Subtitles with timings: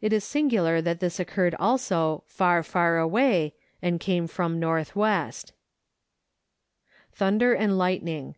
[0.00, 5.30] It is singular that this occurred also" far, far away," and came from N.W.
[7.12, 8.36] Thunder and Lightning.